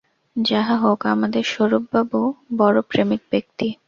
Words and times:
যাহা 0.35 0.75
হউক, 0.77 1.01
আমাদের 1.05 1.43
স্বরূপবাবু 1.43 2.19
বড়ো 2.57 2.81
প্রেমিক 2.91 3.21
ব্যক্তি। 3.31 3.67